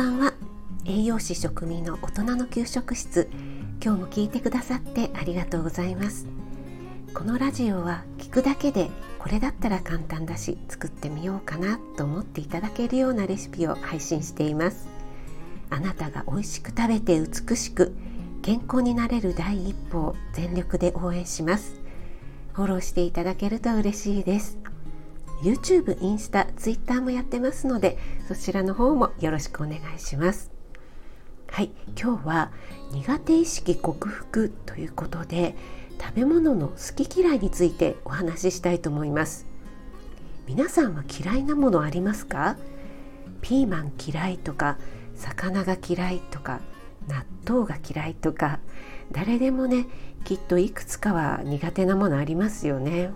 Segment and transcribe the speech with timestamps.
[0.00, 0.32] ばんは。
[0.86, 3.28] 栄養士食味の大人の給食室。
[3.84, 6.26] 今日も聞いてくださってありがとうございます。
[7.12, 14.88] このラジオは聞くだけでこれだったら簡単だし作ってみようかなと思っていただけるようなレシピを配信しています。
[15.68, 17.94] あなたが美味しく食べて美しく
[18.40, 21.74] 健康になれる第一歩を全力で応援します。
[22.54, 24.56] フォローしていただけると嬉しいです。
[25.42, 27.98] YouTube、インスタ、Twitter もやってますので
[28.28, 30.50] そちらの方もよろしくお願いします。
[31.48, 32.52] はい今日は
[32.92, 35.56] 苦手意識克服ということで
[36.00, 39.46] 食べ物の好き嫌いについてお話ししたいと思います。
[40.46, 42.56] 皆さんは嫌いなものありますか？
[43.40, 44.78] ピーマン嫌いとか
[45.14, 46.60] 魚が嫌いとか
[47.08, 48.60] 納豆が嫌いとか
[49.10, 49.86] 誰でもね
[50.24, 53.10] きっといくつかは苦手なものありますよね。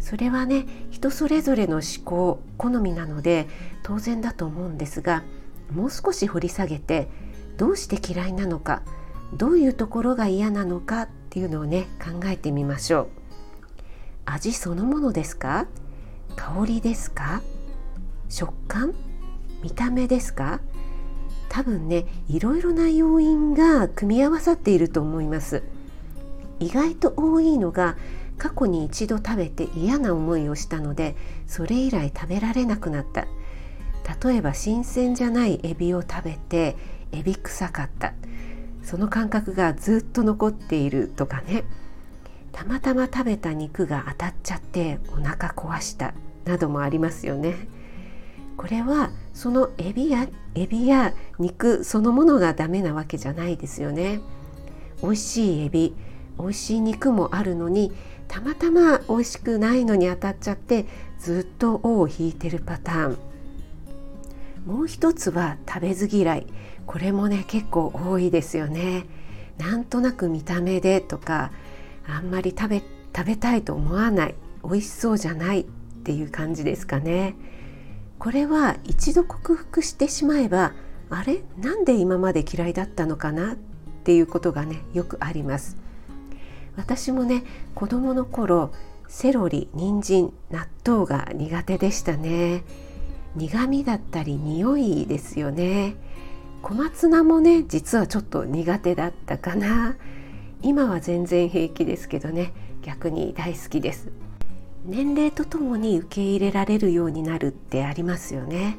[0.00, 3.48] それはね人それぞれの思考好みなので
[3.82, 5.24] 当然だと思うんですが
[5.72, 7.08] もう少し掘り下げて
[7.56, 8.82] どうして嫌いなのか
[9.34, 13.08] どういうところが嫌なのかっていうのをね考えてみましょう。
[14.24, 15.66] 味そのものですか？
[16.36, 17.42] 香りですか？
[18.28, 18.94] 食感？
[19.62, 20.60] 見た目ですか？
[21.48, 25.62] 多分ねいろいろな要因が組み合わさっていると思います。
[26.60, 27.96] 意外と多いのが
[28.38, 33.26] 過去に一度食べて嫌な思いをしたのでそれ以来食べられなくなった。
[34.26, 36.76] 例えば新鮮じゃないエビを食べて
[37.12, 38.14] エビ臭かった。
[38.82, 41.64] その感覚がずっと残っているとかね。
[42.52, 46.14] たまたま食べた肉が当たっちゃってお腹壊した。
[46.46, 47.68] などもありますよね。
[48.56, 54.20] これはそのエビやエビや肉そのものがダメなわけじゃないですよね。
[55.02, 55.94] 美味しいエビ
[56.40, 57.92] 美味しい肉もあるのに
[58.28, 60.86] たまたま美味しくないのに当たっちゃって
[61.18, 63.18] ずっと尾を引いてるパターン。
[64.66, 66.46] もう一つは食べず嫌い。
[66.86, 69.06] これもね結構多いですよね。
[69.56, 71.50] なんとなく見た目でとか
[72.06, 72.82] あんまり食べ
[73.16, 74.34] 食べたいと思わない。
[74.62, 75.64] 美味しそうじゃないっ
[76.04, 77.34] ていう感じですかね。
[78.18, 80.72] これは一度克服してしまえば
[81.10, 81.42] あれ？
[81.56, 83.54] なんで今まで嫌いだったのかな？
[83.54, 83.56] っ
[84.04, 85.76] ていうことがねよくあります。
[86.76, 88.72] 私もね子供の頃
[89.08, 92.64] セロリ人参納豆が苦手でしたね。
[93.34, 95.96] 苦味だったり匂いですよね。
[96.62, 99.96] 小松菜もね実はちょっと苦手だったかな。
[100.62, 102.52] 今は全然平気ですけどね。
[102.82, 104.08] 逆に大好きです。
[104.84, 108.78] 年齢とともに受け入れられるようになるってありますよね。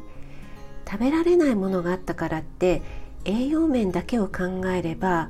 [0.89, 2.81] 食べられないものがあったからって
[3.25, 5.29] 栄養面だけを考えれば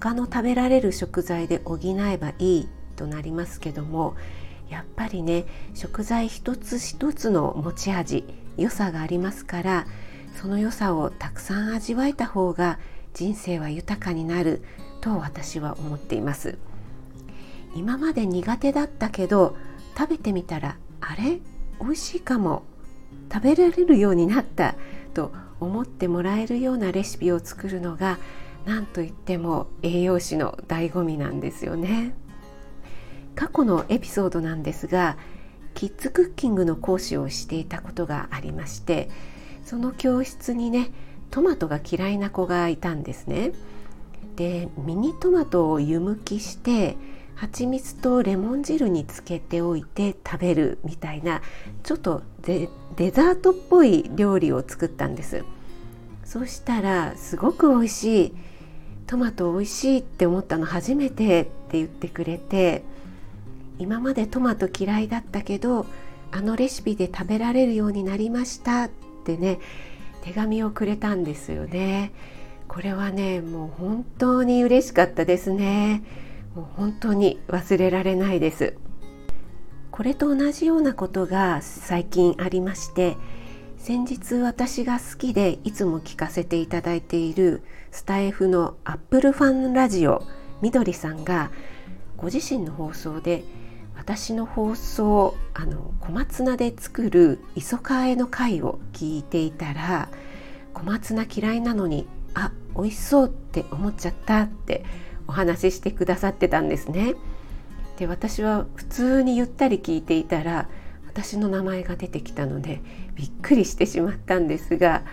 [0.00, 4.16] 他の食べられる食材で補えばいいとなりますけども
[4.68, 5.44] やっぱりね
[5.74, 8.24] 食材一つ一つの持ち味
[8.56, 9.86] 良さがありますから
[10.40, 12.78] その良さをたくさん味わえた方が
[13.12, 14.64] 人生は豊かになる
[15.00, 16.58] と私は思っています。
[17.76, 19.56] 今まで苦手だったけど
[19.96, 21.40] 食べてみたらあれ？
[21.80, 22.64] 美味しいかも。
[23.32, 24.74] 食べられるようになった
[25.12, 28.18] と思ってもらえるようなレシピを作るのが
[28.64, 32.14] 何といっても栄養士の醍醐味なんですよね。
[33.34, 35.16] 過去のエピソードなんですが
[35.74, 39.10] キッズクッキングの講師をしていたことがありまして
[39.64, 40.92] その教室にね
[41.30, 43.52] トマトが嫌いな子がいたんですね。
[44.36, 46.96] でミニトマトを湯むきして
[47.34, 51.42] 蜂蜜とレモン汁につけておいて食べるみたいな
[51.82, 52.68] ちょっとデ
[53.10, 55.44] ザートっぽい料理を作ったんです。
[56.24, 58.34] そしたらすごく美味しい
[59.06, 62.82] トマト美味しいって思ったの初めてって言ってくれて
[63.78, 65.86] 今までトマト嫌いだったけど
[66.30, 68.90] あのレシピで食べられるようになりましたっ
[69.24, 69.58] てね
[70.22, 72.12] 手紙をくれたんですよね。
[72.66, 76.02] これはねもう本当に嬉しかったですね。
[76.54, 78.74] もう本当に忘れられないです。
[79.90, 83.16] これと同じようなことが最近ありまして
[83.86, 90.26] 先日私が好きでいつも聞かせていただいているスタイフのアップルファンラジオ
[90.62, 91.50] みどりさんが
[92.16, 93.44] ご自身の放送で
[93.94, 100.08] 私の放送あの小松菜で作る磯かえの回を聞いていたら
[100.72, 104.82] 小松菜嫌いなのにあ美味しそうって思っちゃったって
[105.28, 107.16] お話ししてくださってたんですね。
[107.98, 110.70] で私は普通にゆったり聞いていたら
[111.14, 112.80] 私の名前が出てきたので
[113.14, 115.04] びっくりしてしまったんですが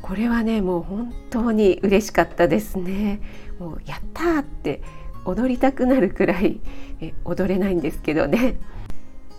[0.00, 3.20] これはねもう本当に嬉しかったですね。
[3.58, 4.82] もうやったって
[5.24, 6.60] 踊りたくなるくらい
[7.00, 8.58] え踊れないんですけどね。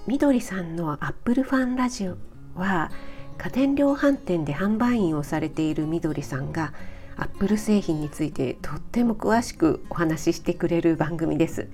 [0.06, 2.18] みどりさんのアップルファンラジオ
[2.56, 2.92] は
[3.38, 6.74] 家電量販店で販売員をされているみどりさんが
[7.18, 11.68] アップル製品についてとっても詳しくお話ししてくれる番組です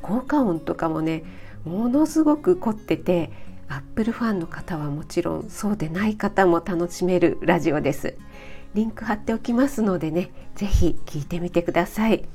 [0.00, 1.24] 効果音とかもね
[1.64, 3.30] ものすごく凝ってて
[3.72, 8.18] アップルファンの方はもちろんそうでない方も楽しめるラジオです。
[8.74, 12.26] リンク貼っておきますのでね是非聞いてみてください。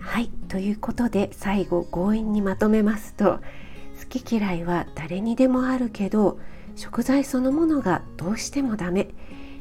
[0.00, 3.38] はいということで最後強引にまとめますと
[4.00, 6.40] 好き嫌いは誰にでもあるけど
[6.74, 9.14] 食材そのものがどうしてもダメ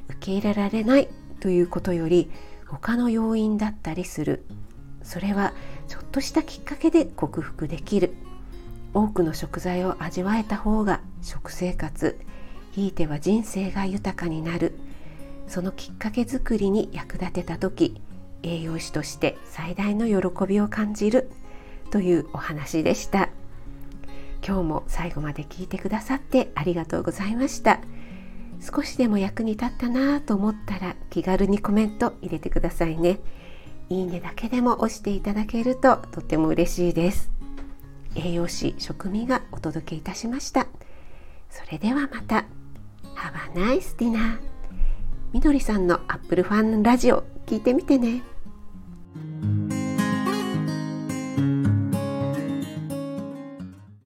[0.10, 1.10] 受け入れられない
[1.42, 2.32] ということより
[2.66, 4.44] 他の要因だったりする。
[5.04, 5.54] それは
[5.88, 8.16] ちょっとしたきっかけで克服できる。
[8.96, 12.18] 多くの食材を味わえた方が食生活
[12.72, 14.74] ひいては人生が豊かになる。
[15.48, 18.02] そのきっかけづくりに役立てた時
[18.42, 21.30] 栄養士として最大の喜びを感じる
[21.92, 23.30] というお話でした。
[24.46, 27.82] 今日も最後まで聞いてくださってありがとうございました。
[28.62, 33.20] 少しでも役に立ったなと思ったら気軽にコメント入れてくださいね。
[33.90, 37.35] いいねだけでも押していただけるととっても嬉しいです。
[38.16, 40.68] 栄養士食味がお届けいたしました。
[41.50, 42.46] それではまた。
[43.16, 44.40] Have a nice dinner
[45.34, 48.24] みどりさんのアップルファンラジオ聞いてみてね。